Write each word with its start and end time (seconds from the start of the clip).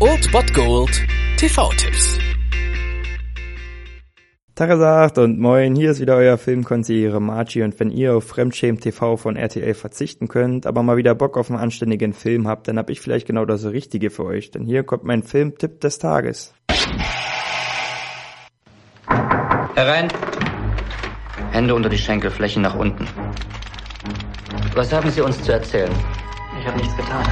Old 0.00 0.32
Bot 0.32 0.52
Gold 0.52 0.90
TV-Tipps. 1.36 2.18
Tagesacht 4.56 5.16
und 5.18 5.38
moin, 5.38 5.76
hier 5.76 5.92
ist 5.92 6.00
wieder 6.00 6.16
euer 6.16 6.36
Filmkonsigliere 6.38 7.20
Margie 7.20 7.62
und 7.62 7.78
wenn 7.78 7.90
ihr 7.90 8.16
auf 8.16 8.24
Fremdschämen 8.26 8.80
TV 8.80 9.16
von 9.16 9.36
RTL 9.36 9.74
verzichten 9.74 10.26
könnt, 10.26 10.66
aber 10.66 10.82
mal 10.82 10.96
wieder 10.96 11.14
Bock 11.14 11.36
auf 11.36 11.50
einen 11.50 11.60
anständigen 11.60 12.12
Film 12.12 12.48
habt, 12.48 12.66
dann 12.66 12.76
hab 12.76 12.90
ich 12.90 13.00
vielleicht 13.00 13.28
genau 13.28 13.44
das 13.44 13.64
Richtige 13.64 14.10
für 14.10 14.24
euch, 14.24 14.50
denn 14.50 14.64
hier 14.64 14.82
kommt 14.82 15.04
mein 15.04 15.22
Filmtipp 15.22 15.80
des 15.80 16.00
Tages. 16.00 16.52
Herein. 19.06 20.08
Hände 21.52 21.76
unter 21.76 21.88
die 21.88 21.98
Schenkelflächen 21.98 22.62
nach 22.62 22.74
unten. 22.74 23.06
Was 24.74 24.92
haben 24.92 25.10
Sie 25.10 25.20
uns 25.20 25.40
zu 25.40 25.52
erzählen? 25.52 25.92
Ich 26.58 26.66
habe 26.66 26.76
nichts 26.76 26.96
getan. 26.96 27.24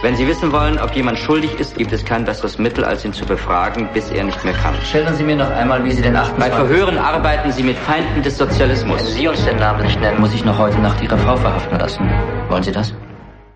Wenn 0.00 0.14
Sie 0.14 0.28
wissen 0.28 0.52
wollen, 0.52 0.78
ob 0.78 0.94
jemand 0.94 1.18
schuldig 1.18 1.58
ist, 1.58 1.76
gibt 1.76 1.92
es 1.92 2.04
kein 2.04 2.24
besseres 2.24 2.56
Mittel, 2.56 2.84
als 2.84 3.04
ihn 3.04 3.12
zu 3.12 3.26
befragen, 3.26 3.88
bis 3.92 4.10
er 4.10 4.22
nicht 4.22 4.44
mehr 4.44 4.54
kann. 4.54 4.76
Schildern 4.84 5.16
Sie 5.16 5.24
mir 5.24 5.34
noch 5.34 5.50
einmal, 5.50 5.84
wie 5.84 5.90
Sie 5.90 6.02
den 6.02 6.14
28... 6.14 6.38
Bei 6.38 6.56
Verhören 6.56 6.98
arbeiten 6.98 7.50
Sie 7.50 7.64
mit 7.64 7.76
Feinden 7.76 8.22
des 8.22 8.38
Sozialismus. 8.38 9.00
Wenn 9.00 9.06
Sie 9.06 9.26
uns 9.26 9.44
den 9.44 9.56
Namen 9.56 9.82
nicht 9.82 10.00
nennen, 10.00 10.20
muss 10.20 10.32
ich 10.32 10.44
noch 10.44 10.56
heute 10.56 10.78
Nacht 10.78 11.02
Ihre 11.02 11.18
Frau 11.18 11.36
verhaften 11.36 11.80
lassen. 11.80 12.08
Wollen 12.48 12.62
Sie 12.62 12.70
das? 12.70 12.94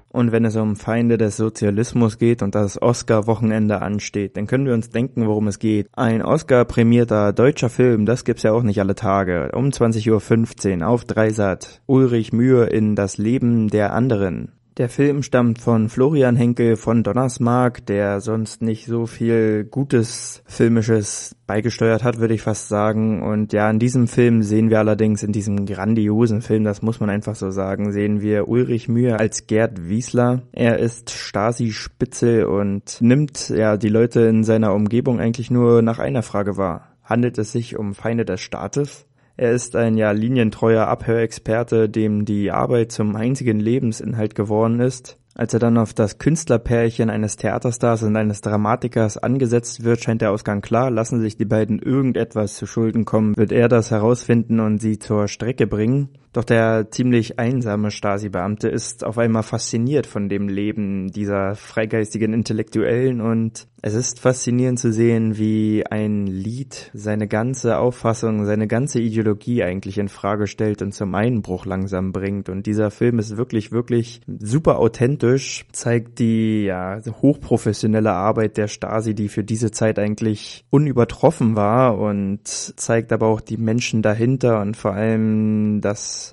Und 0.09 0.33
wenn 0.33 0.45
es 0.45 0.57
um 0.57 0.75
Feinde 0.75 1.17
des 1.17 1.37
Sozialismus 1.37 2.19
geht 2.19 2.43
und 2.43 2.57
das 2.57 2.83
Oscar-Wochenende 2.83 3.81
ansteht, 3.81 4.37
dann 4.37 4.49
können 4.49 4.67
wir 4.67 4.75
uns 4.75 4.91
denken, 4.91 5.29
worum 5.29 5.47
es 5.47 5.61
geht. 5.61 5.87
Ein 5.93 6.23
Oscar-prämierter 6.23 7.33
deutscher 7.33 7.71
Film, 7.71 8.05
das 8.05 8.25
gibt's 8.25 8.43
ja 8.43 8.51
auch 8.51 8.65
nicht 8.65 8.81
alle 8.81 8.97
Tage. 8.97 9.53
Um 9.55 9.69
20.15 9.69 10.81
Uhr 10.81 10.89
auf 10.89 11.05
Dreisat. 11.05 11.83
Ulrich 11.87 12.33
Mühe 12.33 12.65
in 12.65 12.97
Das 12.97 13.17
Leben 13.17 13.69
der 13.69 13.93
anderen. 13.93 14.51
Der 14.79 14.89
Film 14.89 15.23
stammt 15.23 15.59
von 15.59 15.91
Florian 15.91 16.35
Henkel 16.35 16.77
von 16.77 17.03
Donnersmark, 17.03 17.85
der 17.85 18.23
sonst 18.23 18.63
nicht 18.63 18.87
so 18.87 19.05
viel 19.05 19.65
Gutes 19.65 20.43
Filmisches 20.47 21.37
beigesteuert 21.47 22.03
hat, 22.03 22.21
würde 22.21 22.33
ich 22.33 22.41
fast 22.41 22.69
sagen. 22.69 23.23
Und 23.23 23.53
ja, 23.53 23.69
in 23.69 23.79
diesem 23.79 24.09
Film 24.09 24.43
sehen 24.43 24.71
wir 24.71 24.79
allerdings, 24.79 25.23
in 25.23 25.33
diesem 25.33 25.67
grandiosen 25.67 26.41
Film, 26.41 26.65
das 26.65 26.81
muss 26.81 27.01
man 27.01 27.11
einfach 27.11 27.35
so 27.35 27.51
sagen, 27.51 27.93
sehen 27.93 28.23
wir 28.23 28.49
Ulrich 28.49 28.89
Mühe 28.89 29.21
als 29.21 29.47
Gerd 29.47 29.91
Wiesler. 29.91 30.41
Er 30.53 30.79
ist 30.79 31.11
Stasi-Spitzel 31.11 32.47
und 32.47 32.97
nimmt 33.03 33.51
ja 33.51 33.77
die 33.77 33.91
Leute 33.91 34.23
in 34.23 34.43
seiner 34.43 34.73
Umgebung 34.73 35.21
eigentlich 35.21 35.51
nur 35.51 35.83
nach 35.83 35.99
einer 35.99 36.23
Frage 36.23 36.57
wahr. 36.57 36.97
Handelt 37.05 37.37
es 37.37 37.53
sich 37.53 37.77
um 37.77 37.95
Feinde 37.95 38.25
des 38.25 38.41
Staates? 38.41 39.05
Er 39.37 39.53
ist 39.53 39.77
ein 39.77 39.97
ja 39.97 40.11
linientreuer 40.11 40.87
Abhörexperte, 40.87 41.89
dem 41.89 42.25
die 42.25 42.51
Arbeit 42.51 42.93
zum 42.93 43.17
einzigen 43.17 43.61
Lebensinhalt 43.61 44.35
geworden 44.35 44.81
ist. 44.81 45.19
Als 45.35 45.55
er 45.55 45.61
dann 45.61 45.79
auf 45.79 45.95
das 45.95 46.19
Künstlerpärchen 46.19 47.09
eines 47.09 47.37
Theaterstars 47.37 48.03
und 48.03 48.15
eines 48.17 48.43
Dramatikers 48.43 49.17
angesetzt 49.17 49.83
wird, 49.83 50.03
scheint 50.03 50.21
der 50.21 50.31
Ausgang 50.31 50.61
klar. 50.61 50.91
Lassen 50.91 51.21
sich 51.21 51.39
die 51.39 51.47
beiden 51.47 51.79
irgendetwas 51.79 52.57
zu 52.57 52.67
Schulden 52.67 53.07
kommen, 53.07 53.35
wird 53.37 53.51
er 53.51 53.69
das 53.69 53.91
herausfinden 53.91 54.61
und 54.61 54.79
sie 54.79 54.99
zur 54.99 55.29
Strecke 55.29 55.67
bringen. 55.67 56.11
Doch 56.33 56.45
der 56.45 56.91
ziemlich 56.91 57.39
einsame 57.39 57.91
Stasi-Beamte 57.91 58.69
ist 58.69 59.05
auf 59.05 59.19
einmal 59.19 59.43
fasziniert 59.43 60.07
von 60.07 60.31
dem 60.31 60.49
Leben 60.49 61.13
dieser 61.13 61.55
freigeistigen 61.55 62.33
Intellektuellen 62.33 63.21
und 63.21 63.67
es 63.85 63.95
ist 63.95 64.21
faszinierend 64.21 64.79
zu 64.79 64.93
sehen, 64.93 65.37
wie 65.39 65.85
ein 65.85 66.29
Lied 66.29 66.93
seine 66.95 67.27
ganze 67.27 67.79
Auffassung, 67.79 68.47
seine 68.47 68.69
ganze 68.69 69.01
Ideologie 69.01 69.65
eigentlich 69.65 69.99
in 69.99 70.09
Frage 70.09 70.47
stellt 70.47 70.83
und 70.83 70.95
zum 70.95 71.17
Einbruch 71.17 71.67
langsam 71.67 72.13
bringt. 72.13 72.49
Und 72.49 72.67
dieser 72.67 72.93
Film 72.93 73.19
ist 73.19 73.37
wirklich, 73.37 73.73
wirklich 73.73 74.21
super 74.39 74.79
authentisch, 74.79 75.67
zeigt 75.73 76.21
die 76.21 76.67
ja, 76.67 77.01
hochprofessionelle 77.23 78.13
Arbeit 78.13 78.57
der 78.57 78.69
Stasi, 78.69 79.17
die 79.17 79.29
für 79.29 79.43
diese 79.43 79.73
Zeit 79.73 79.99
eigentlich 79.99 80.65
unübertroffen 80.71 81.57
war 81.57 81.99
und 81.99 82.47
zeigt 82.47 83.13
aber 83.13 83.27
auch 83.27 83.41
die 83.41 83.57
Menschen 83.57 84.01
dahinter 84.01 84.61
und 84.61 84.77
vor 84.77 84.93
allem 84.93 85.81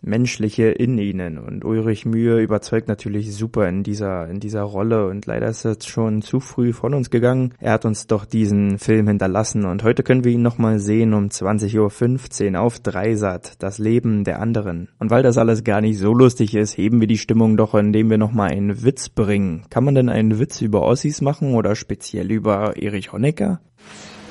Menschliche 0.02 0.68
in 0.68 0.98
ihnen. 0.98 1.38
Und 1.38 1.66
Ulrich 1.66 2.06
Mühe 2.06 2.40
überzeugt 2.40 2.88
natürlich 2.88 3.36
super 3.36 3.68
in 3.68 3.84
dieser, 3.84 4.28
in 4.28 4.40
dieser 4.40 4.62
Rolle 4.62 5.08
und 5.08 5.26
leider 5.26 5.48
ist 5.48 5.66
er 5.66 5.78
schon 5.84 6.22
zu 6.22 6.40
früh 6.40 6.74
von 6.74 6.94
uns 6.94 7.10
gegangen. 7.10 7.54
Er 7.60 7.74
hat 7.74 7.86
uns 7.86 8.08
doch 8.08 8.26
diesen 8.26 8.78
Film 8.78 9.08
hinterlassen 9.08 9.66
und 9.66 9.84
heute 9.84 10.04
können 10.04 10.24
wir 10.24 10.32
ihn 10.32 10.42
nochmal 10.42 10.80
sehen 10.80 11.14
um 11.14 11.28
20.15 11.28 12.54
Uhr 12.54 12.62
auf 12.62 12.80
Dreisat, 12.80 13.54
das 13.60 13.78
Leben 13.78 14.24
der 14.24 14.40
anderen. 14.40 14.90
Und 15.00 15.10
weil 15.10 15.24
das 15.24 15.38
alles 15.38 15.64
gar 15.64 15.82
nicht 15.82 15.98
so 15.98 16.14
lustig 16.14 16.56
ist, 16.56 16.78
heben 16.78 17.00
wir 17.00 17.08
die 17.08 17.18
Stimmung 17.18 17.58
doch, 17.58 17.74
indem 17.76 18.10
wir 18.10 18.18
nochmal 18.18 18.52
einen 18.52 18.84
Witz 18.84 19.10
bringen. 19.10 19.64
Kann 19.70 19.84
man 19.84 19.96
denn 19.96 20.10
einen 20.10 20.40
Witz 20.40 20.62
über 20.62 20.84
Ossis 20.84 21.22
machen 21.22 21.56
oder 21.56 21.76
speziell 21.76 22.32
über 22.32 22.78
Erich 22.78 23.12
Honecker? 23.12 23.60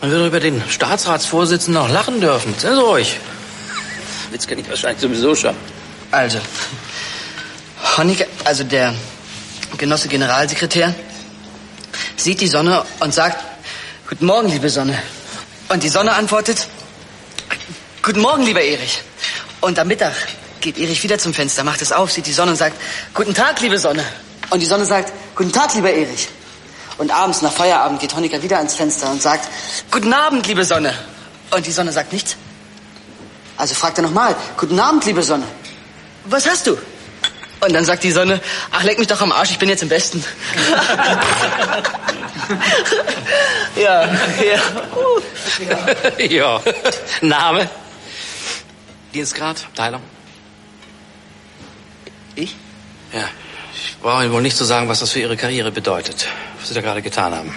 Man 0.00 0.10
wird 0.10 0.28
über 0.28 0.40
den 0.40 0.62
Staatsratsvorsitzenden 0.68 1.82
auch 1.82 1.90
lachen 1.90 2.20
dürfen. 2.20 2.54
Sind 2.54 2.74
Sie 2.74 2.80
ruhig. 2.80 3.18
Witz 4.30 4.46
kenne 4.46 4.60
ich 4.62 4.68
wahrscheinlich 4.68 5.00
sowieso 5.00 5.34
schon. 5.34 5.54
Also, 6.10 6.38
Honecker, 7.96 8.26
also 8.44 8.64
der 8.64 8.94
Genosse 9.76 10.08
Generalsekretär, 10.08 10.94
sieht 12.16 12.40
die 12.40 12.48
Sonne 12.48 12.84
und 13.00 13.14
sagt, 13.14 13.44
Guten 14.08 14.26
Morgen, 14.26 14.48
liebe 14.48 14.70
Sonne. 14.70 14.98
Und 15.68 15.82
die 15.82 15.88
Sonne 15.88 16.12
antwortet, 16.14 16.66
Guten 18.02 18.20
Morgen, 18.20 18.44
lieber 18.44 18.62
Erich. 18.62 19.02
Und 19.60 19.78
am 19.78 19.88
Mittag 19.88 20.14
geht 20.60 20.78
Erich 20.78 21.02
wieder 21.02 21.18
zum 21.18 21.34
Fenster, 21.34 21.64
macht 21.64 21.82
es 21.82 21.92
auf, 21.92 22.10
sieht 22.10 22.26
die 22.26 22.32
Sonne 22.32 22.52
und 22.52 22.56
sagt, 22.56 22.76
Guten 23.14 23.34
Tag, 23.34 23.60
liebe 23.60 23.78
Sonne. 23.78 24.04
Und 24.50 24.60
die 24.60 24.66
Sonne 24.66 24.84
sagt, 24.84 25.12
Guten 25.34 25.52
Tag, 25.52 25.74
lieber 25.74 25.90
Erich. 25.90 26.28
Und 26.96 27.10
abends 27.10 27.42
nach 27.42 27.52
Feierabend 27.52 28.00
geht 28.00 28.14
Honecker 28.14 28.42
wieder 28.42 28.56
ans 28.56 28.74
Fenster 28.74 29.10
und 29.10 29.22
sagt, 29.22 29.48
Guten 29.90 30.12
Abend, 30.12 30.46
liebe 30.46 30.64
Sonne. 30.64 30.94
Und 31.50 31.66
die 31.66 31.72
Sonne 31.72 31.92
sagt 31.92 32.12
nichts. 32.12 32.36
Also 33.58 33.74
fragt 33.74 33.98
er 33.98 34.02
nochmal, 34.02 34.34
Guten 34.56 34.80
Abend, 34.80 35.04
liebe 35.04 35.22
Sonne. 35.22 35.44
Was 36.24 36.48
hast 36.48 36.66
du? 36.68 36.78
Und 37.60 37.72
dann 37.72 37.84
sagt 37.84 38.04
die 38.04 38.12
Sonne, 38.12 38.40
ach, 38.70 38.84
leck 38.84 39.00
mich 39.00 39.08
doch 39.08 39.20
am 39.20 39.32
Arsch, 39.32 39.50
ich 39.50 39.58
bin 39.58 39.68
jetzt 39.68 39.82
im 39.82 39.88
Besten. 39.88 40.24
ja, 43.76 44.04
ja. 44.04 44.62
Ja. 46.28 46.60
Name? 47.20 47.68
Dienstgrad? 49.12 49.66
Teilung? 49.74 50.02
Ich? 52.36 52.54
Ja. 53.12 53.24
Ich 53.74 53.96
brauche 53.98 54.22
Ihnen 54.22 54.32
wohl 54.32 54.42
nicht 54.42 54.56
zu 54.56 54.64
sagen, 54.64 54.88
was 54.88 55.00
das 55.00 55.10
für 55.10 55.18
Ihre 55.20 55.36
Karriere 55.36 55.72
bedeutet, 55.72 56.28
was 56.60 56.68
Sie 56.68 56.74
da 56.74 56.80
gerade 56.80 57.02
getan 57.02 57.34
haben. 57.34 57.56